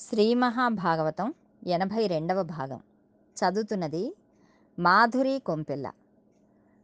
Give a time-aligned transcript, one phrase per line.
[0.00, 1.34] శ్రీ మహాభాగవతం
[1.66, 2.80] ఎనభై రెండవ భాగం.
[3.36, 4.14] చదువుతున్నది
[4.78, 5.92] మాధురి కొంపెల్ల.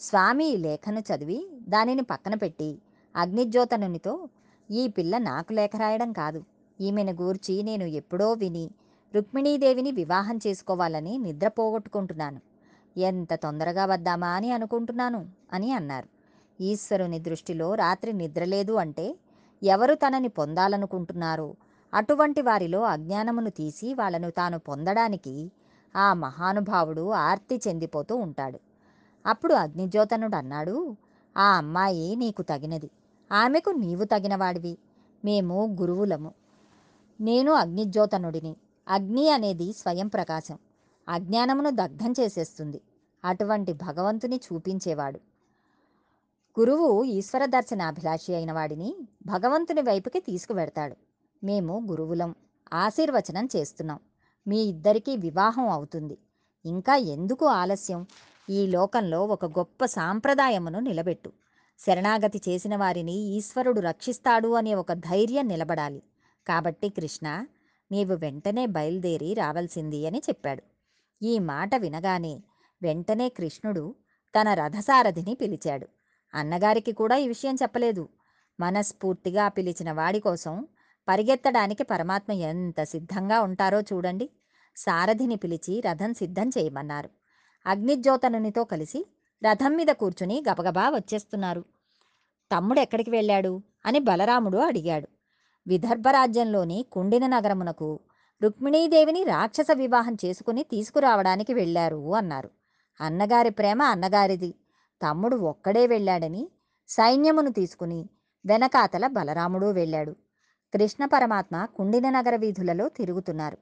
[0.00, 2.78] స్వామి ఈ లేఖను చదివి దానిని పక్కన పెట్టి
[3.16, 4.28] అగ్నిజ్యోతనునితో
[4.70, 6.44] ఈ పిల్ల నాకు లేఖ రాయడం కాదు.
[6.80, 8.70] ఈమెను గూర్చి నేను ఎప్పుడో విని
[9.14, 12.40] రుక్మిణీదేవిని వివాహం చేసుకోవాలని నిద్ర పోగొట్టుకుంటున్నాను.
[12.96, 16.08] ఎంత తొందరగా వద్దామా అని అనుకుంటున్నాను అని అన్నారు.
[16.60, 19.16] ఈశ్వరుని దృష్టిలో రాత్రి నిద్రలేదు అంటే
[19.62, 21.54] ఎవరు తనని పొందాలనుకుంటున్నారో?
[21.94, 25.52] అటువంటి వారిలో అజ్ఞానమును తీసి వాళ్ళను తాను పొందడానికి
[25.96, 28.58] ఆ మహానుభావుడు ఆర్తి చెందిపోతూ ఉంటాడు.
[29.26, 30.96] అప్పుడు అగ్నిజ్యోతనుడు అన్నాడు
[31.36, 32.90] ఆ అమ్మాయి నీకు తగినది.
[33.32, 34.78] ఆమెకు నీవు తగినవాడివి.
[35.24, 36.34] మేము గురువులము.
[37.20, 38.56] నేను అగ్నిజ్యోతనుడిని.
[38.88, 40.58] అగ్ని అనేది స్వయం ప్రకాశం.
[41.08, 42.80] అజ్ఞానమును దగ్ధం చేసేస్తుంది.
[43.24, 45.20] అటువంటి భగవంతుని చూపించేవాడు.
[46.60, 48.96] గురువు ఈశ్వర దర్శనాభిలాషి అయిన వాడిని
[49.26, 50.96] భగవంతుని వైపుకి తీసుకువెడతాడు.
[51.44, 52.34] మేము గురువులం.
[52.72, 54.00] ఆశీర్వచనం చేస్తున్నాం.
[54.48, 56.18] మీ ఇద్దరికీ వివాహం అవుతుంది.
[56.66, 58.06] ఇంకా ఎందుకు ఆలస్యం?
[58.50, 61.32] ఈ లోకంలో ఒక గొప్ప సాంప్రదాయమును నిలబెట్టు.
[61.78, 66.02] శరణాగతి చేసిన వారిని ఈశ్వరుడు రక్షిస్తాడు అనే ఒక ధైర్యం నిలబడాలి.
[66.48, 67.44] కాబట్టి కృష్ణ
[67.92, 70.62] నీవు వెంటనే బయలుదేరి రావాల్సింది అని చెప్పాడు.
[71.22, 72.40] ఈ మాట వినగానే
[72.82, 73.94] వెంటనే కృష్ణుడు
[74.40, 75.88] తన రథసారథిని పిలిచాడు.
[76.34, 78.08] అన్నగారికి కూడా ఈ విషయం చెప్పలేదు.
[78.60, 80.66] మనస్ఫూర్తిగా పిలిచిన వాడి కోసం
[81.08, 84.30] పరిగెత్తడానికి పరమాత్మ ఎంత సిద్ధంగా ఉంటారో చూడండి.
[84.76, 87.10] సారథిని పిలిచి రథం సిద్ధం చేయమన్నారు.
[87.66, 89.06] అగ్నిజ్యోతనునితో కలిసి
[89.44, 91.64] రథం మీద కూర్చుని గబగబా వచ్చేస్తున్నారు.
[92.56, 93.62] తమ్ముడు ఎక్కడికి వెళ్ళాడు?
[93.86, 95.08] అని బలరాముడు అడిగాడు.
[95.66, 98.00] విదర్భరాజ్యంలోని కుండిన నగరమునకు
[98.42, 102.50] రుక్మిణీదేవిని రాక్షస వివాహం చేసుకుని తీసుకురావడానికి వెళ్ళారు అన్నారు.
[103.00, 104.54] అన్నగారి ప్రేమ అన్నగారిది.
[105.02, 106.48] తమ్ముడు ఒక్కడే వెళ్ళాడని
[106.88, 108.08] సైన్యమును తీసుకుని
[108.46, 110.16] వెనకాతల బలరాముడు వెళ్ళాడు.
[110.74, 113.58] కృష్ణ పరమాత్మ కుండిన నగర వీధులలో తిరుగుతున్నారు.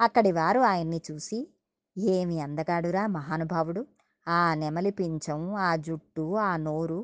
[0.00, 1.38] అక్కడి వారు ఆయన్ని చూసి
[1.96, 3.82] ఏమి అందగాడురా మహానుభావుడు!
[4.26, 7.00] ఆ నెమలి పించం ఆ జుట్టు ఆ నోరు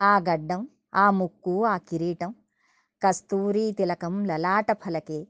[0.00, 0.62] ఆ గడ్డం
[0.94, 2.30] ఆ ముక్కు ఆ కిరీటం
[3.02, 5.20] కస్తూరి తిలకం లలాట ఫలకే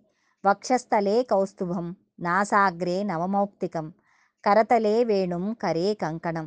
[0.45, 1.87] వక్షస్థలే కౌస్తుభం
[2.19, 3.87] నాసాగ్రే నవమౌక్తికం
[4.45, 6.47] కరతలే వేణుం కరే కంకణం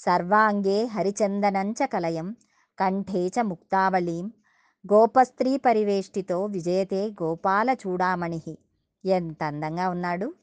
[0.00, 2.28] సర్వాంగే హరిచందనంచ కలయం
[2.78, 4.26] కంఠే చ ముక్తావళీం
[4.92, 8.58] గోపస్త్రీ పరివేష్టితో విజయతే గోపాల చూడామణి
[9.04, 10.34] ఎంత అందంగా ఉన్నాడు.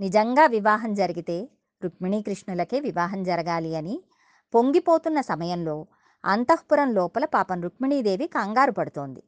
[0.00, 1.48] నిజంగా వివాహం జరిగితే
[1.82, 4.02] రుక్మిణీకృష్ణులకే వివాహం జరగాలి అని
[4.54, 5.86] పొంగిపోతున్న సమయంలో
[6.24, 9.22] అంతఃపురం లోపల పాపం రుక్మిణీదేవి కంగారు పడుతోంది.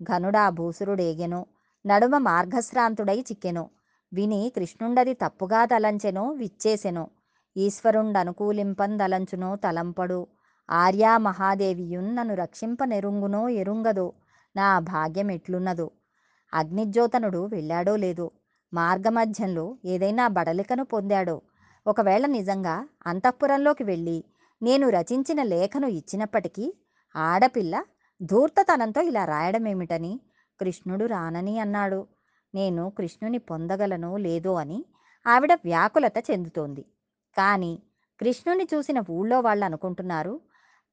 [0.00, 1.46] ఘనుడా భూసురుడేగెనో
[1.86, 3.70] నడుమ మార్గశ్రాంతుడై చిక్కెనో
[4.12, 7.08] విని కృష్ణుండది తప్పుగా తలంచెనో విచ్చేసెనో
[7.56, 10.26] ఈశ్వరుండనుకూలింపందలంచునో తలంపడు
[10.68, 14.12] ఆర్యా మహాదేవియున్ నన్ను రక్షింపనెరుంగునో ఎరుంగదో
[14.56, 15.90] నా భాగ్యం ఎట్లున్నదో.
[16.54, 18.30] అగ్నిజ్యోతనుడు వెళ్ళాడో లేదో
[18.74, 21.42] మార్గమధ్యంలో ఏదైనా బడలికను పొందాడో.
[21.86, 24.24] ఒకవేళ నిజంగా అంతఃపురంలోకి వెళ్ళి
[24.62, 26.74] నేను రచించిన లేఖను ఇచ్చినప్పటికీ
[27.16, 27.84] ఆడపిల్ల
[28.22, 30.20] ధూర్తతనంతో ఇలా రాయడమేమిటని
[30.60, 32.06] కృష్ణుడు రానని అన్నాడు.
[32.54, 34.84] నేను కృష్ణుని పొందగలను లేదో అని
[35.26, 36.82] ఆవిడ వ్యాకులత చెందుతోంది.
[37.36, 37.82] కానీ
[38.20, 40.40] కృష్ణుని చూసిన ఊళ్ళో వాళ్ళు అనుకుంటున్నారు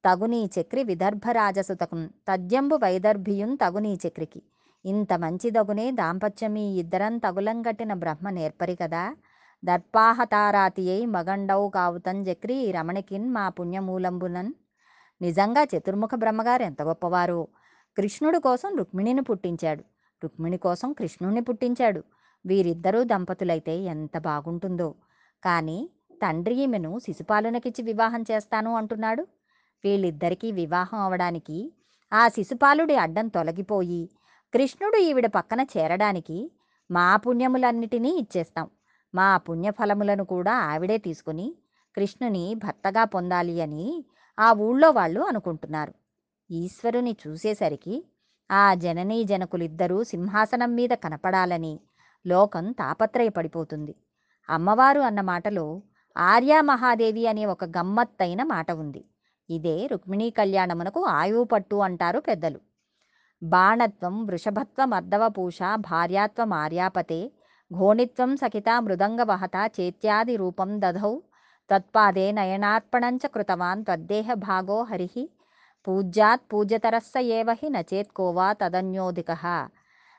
[0.06, 4.42] తగునీ చక్రి విదర్భరాజసుతకం తద్యంబు వైదర్భియున్ తగునీ చక్రికి.
[4.86, 9.16] ఇంత మంచిదగునే దాంపత్యమీ ఇద్దరం తగులంగట్టిన బ్రహ్మ నేర్పరి కదా.
[9.66, 14.54] దర్పాహతారాతియై మగండౌ కావుతం జక్రి రమణికిన్ మా పుణ్యమూలంబునన్.
[15.22, 17.48] నిజంగా చతుర్ముఖ బ్రహ్మగారు ఎంత గొప్పవారో.
[17.98, 19.84] కృష్ణుడు కోసం రుక్మిణిని పుట్టించాడు.
[20.24, 22.04] రుక్మిణి కోసం కృష్ణుణ్ణి పుట్టించాడు.
[22.46, 24.96] వీరిద్దరూ దంపతులైతే ఎంత బాగుంటుందో.
[25.44, 25.90] కానీ
[26.24, 29.28] తండ్రి ఈమెను శిశుపాలనకిచ్చి వివాహం చేస్తాను అంటున్నాడు.
[29.86, 31.58] వీళ్ళిద్దరికీ వివాహం అవడానికి
[32.12, 34.02] ఆ శిశుపాలుడి అడ్డం తొలగిపోయి
[34.54, 36.38] కృష్ణుడు ఈవిడ పక్కన చేరడానికి
[36.90, 38.68] మా పుణ్యములన్నిటినీ ఇచ్చేస్తాం.
[39.14, 41.48] మా పుణ్యఫలములను కూడా ఆవిడే తీసుకుని
[41.98, 43.86] కృష్ణుని భర్తగా పొందాలి అని
[44.40, 45.94] ఆ ఊళ్ళో వాళ్ళు అనుకుంటున్నారు.
[46.50, 47.96] ఈశ్వరుని చూసేసరికి
[48.50, 51.74] ఆ జననీ జనకులిద్దరూ సింహాసనం మీద కనపడాలని
[52.26, 53.94] లోకం తాపత్రయపడిపోతుంది.
[54.50, 55.66] అమ్మవారు అన్న మాటలో
[56.16, 59.02] ఆర్యా మహాదేవి అనే ఒక గమ్మత్తైన మాట ఉంది.
[59.50, 62.60] ఇదే రుక్మిణీ కళ్యాణమునకు ఆయువు పట్టు అంటారు పెద్దలు.
[63.42, 65.60] బాణత్వం వృషభత్వం అర్ధవపూష
[65.90, 67.22] భార్యాత్వం ఆర్యాపతే
[67.72, 71.14] ఘోణిత్వం సఖిత మృదంగవహత చేత్యాది రూపం దధౌ
[71.70, 75.10] తత్పాదే నయనార్పణంచ కృతవాన్ తద్దేహ భాగో హరి
[75.88, 79.32] పూజ్యాత్ పూజ్యతరస్స ఏవహి నచేత్కోవా కోవా తదన్యోధిక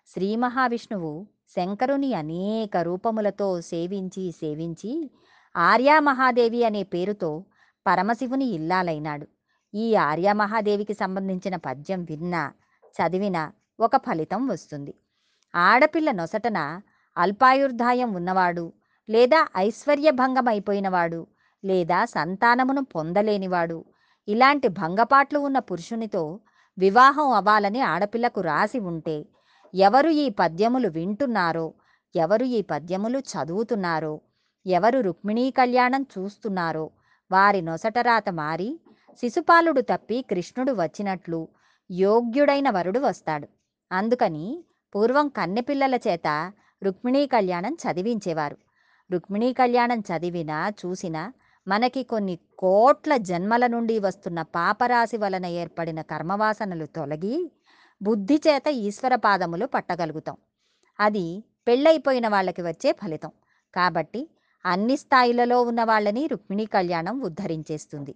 [0.08, 1.12] శ్రీ మహావిష్ణువు
[1.56, 4.92] శంకరుని అనేక రూపములతో సేవించి సేవించి
[5.54, 7.30] ఆర్యామహాదేవి అనే పేరుతో
[7.86, 9.26] పరమశివుని ఇల్లాలైనాడు.
[9.74, 12.42] ఈ ఆర్యమహాదేవికి సంబంధించిన పద్యం విన్నా
[12.94, 13.42] చదివినా
[13.78, 14.92] ఒక ఫలితం వస్తుంది.
[15.54, 16.58] ఆడపిల్ల నొసటన
[17.16, 18.66] అల్పాయుర్ధాయం ఉన్నవాడు
[19.08, 21.20] లేదా ఐశ్వర్యభంగమైపోయినవాడు
[21.64, 23.78] లేదా సంతానమును పొందలేనివాడు
[24.28, 26.22] ఇలాంటి భంగపాట్లు ఉన్న పురుషునితో
[26.78, 29.16] వివాహం అవ్వాలని ఆడపిల్లకు రాసి ఉంటే
[29.74, 31.66] ఎవరు ఈ పద్యములు వింటున్నారో
[32.14, 34.14] ఎవరు ఈ పద్యములు చదువుతున్నారో
[34.66, 36.84] ఎవరు రుక్మిణీ కళ్యాణం చూస్తున్నారో
[37.30, 38.80] వారి నొసటరాత మారి
[39.20, 41.48] శిశుపాలుడు తప్పి కృష్ణుడు వచ్చినట్లు
[41.90, 43.48] యోగ్యుడైన వరుడు వస్తాడు.
[43.92, 44.64] అందుకని
[44.94, 46.52] పూర్వం కన్నెపిల్లల చేత
[46.82, 48.56] రుక్మిణీ కళ్యాణం చదివించేవారు.
[49.12, 51.32] రుక్మిణీ కళ్యాణం చదివినా చూసినా
[51.68, 57.52] మనకి కొన్ని కోట్ల జన్మల నుండి వస్తున్న పాపరాశి వలన ఏర్పడిన కర్మవాసనలు తొలగి
[58.02, 60.36] బుద్ధి చేత ఈశ్వర పాదములు పట్టగలుగుతాం.
[61.00, 63.30] అది పెళ్ళైపోయిన వాళ్ళకి వచ్చే ఫలితం.
[63.74, 64.28] కాబట్టి
[64.66, 68.14] అన్ని స్థాయిలలో ఉన్న వాళ్ళని రుక్మిణీ కళ్యాణం ఉద్ధరించేస్తుంది.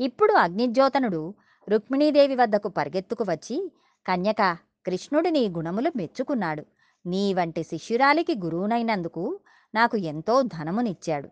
[0.00, 1.34] ఇప్పుడు అగ్నిజ్యోతనుడు
[1.68, 3.72] రుక్మిణీదేవి వద్దకు పరిగెత్తుకు వచ్చి
[4.06, 4.42] కన్యక
[4.86, 6.64] కృష్ణుడు నీ గుణములు మెచ్చుకున్నాడు.
[7.06, 9.40] నీ వంటి శిష్యురాలికి గురువునైనందుకు
[9.74, 11.28] నాకు ఎంతో ధనమునిచ్చాడు.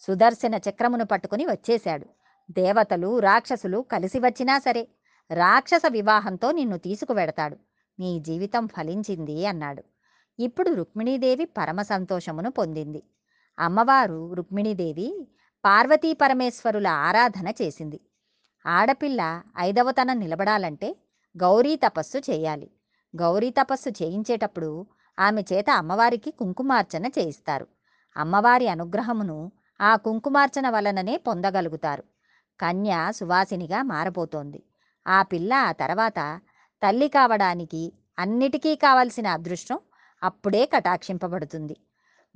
[0.00, 2.06] సుదర్శన చక్రమును పట్టుకుని వచ్చేశాడు.
[2.50, 4.88] దేవతలు రాక్షసులు కలిసి వచ్చినా సరే
[5.30, 7.56] రాక్షస వివాహంతో నిన్ను తీసుకువెడతాడు.
[7.98, 9.82] నీ జీవితం ఫలించింది అన్నాడు.
[10.40, 13.02] ఇప్పుడు రుక్మిణీదేవి పరమ సంతోషమును పొందింది.
[13.58, 15.28] అమ్మవారు రుక్మిణీదేవి
[15.64, 18.00] పార్వతీ పరమేశ్వరుల ఆరాధన చేసింది.
[18.66, 20.96] ఆడపిల్ల ఐదవతనం నిలబడాలంటే
[21.36, 22.70] గౌరీ తపస్సు చేయాలి.
[23.16, 24.86] గౌరీ తపస్సు చేయించేటప్పుడు
[25.18, 27.66] ఆమె చేత అమ్మవారికి కుంకుమార్చన చేయిస్తారు.
[28.16, 32.04] అమ్మవారి అనుగ్రహమును ఆ కుంకుమార్చన వలననే పొందగలుగుతారు.
[32.60, 34.62] కన్య సువాసినిగా మారబోతోంది.
[35.06, 36.40] ఆ పిల్ల ఆ తర్వాత
[36.82, 39.78] తల్లి కావడానికి అన్నిటికీ కావలసిన అదృష్టం
[40.22, 41.76] అప్పుడే కటాక్షింపబడుతుంది.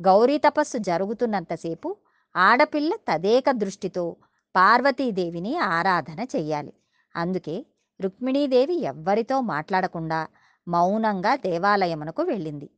[0.01, 1.97] గౌరీ తపస్సు జరుగుతున్నంతసేపు
[2.37, 4.17] ఆడపిల్ల తదేక దృష్టితో
[4.57, 6.73] పార్వతీదేవిని ఆరాధన చెయ్యాలి.
[7.17, 7.67] అందుకే
[8.01, 10.27] రుక్మిణీదేవి ఎవ్వరితో మాట్లాడకుండా
[10.69, 12.71] మౌనంగా దేవాలయమునకు వెళ్ళింది.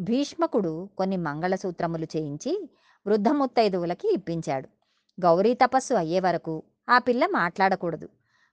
[0.00, 2.70] భీష్మకుడు కొన్ని మంగళసూత్రములు చేయించి
[3.06, 4.68] వృద్ధ ముత్తైదువులకి ఇప్పించాడు.
[5.20, 8.08] గౌరీ తపస్సు అయ్యే వరకు ఆ పిల్ల మాట్లాడకూడదు.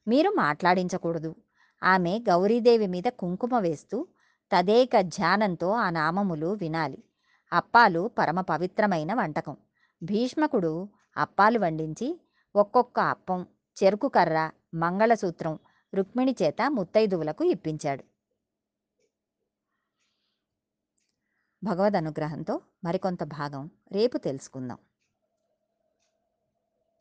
[0.08, 1.36] మీరు మాట్లాడించకూడదు.
[1.84, 4.08] ఆమె గౌరీదేవి మీద కుంకుమ వేస్తూ
[4.52, 7.04] తదేక ధ్యానంతో ఆ నామములు వినాలి.
[7.54, 9.58] అప్పాలు పరమ పవిత్రమైన వంటకం.
[10.04, 12.22] భీష్మకుడు అప్పాలు వండించి
[12.56, 13.48] ఒక్కొక్క అప్పం
[13.84, 15.60] చెరుకు కర్ర మంగళసూత్రం
[15.94, 18.04] రుక్మిణి చేత ముత్తైదువులకు ఇప్పించాడు.
[21.64, 24.78] భగవద్ అనుగ్రహంతో మరికొంత భాగం రేపు తెలుసుకుందాం.